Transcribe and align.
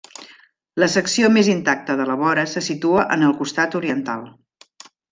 La 0.83 0.87
secció 0.93 1.29
més 1.35 1.51
intacta 1.53 1.97
de 2.01 2.09
la 2.13 2.17
vora 2.23 2.49
se 2.57 2.65
situa 2.71 3.07
en 3.19 3.29
el 3.31 3.39
costat 3.45 3.81
oriental. 3.83 4.29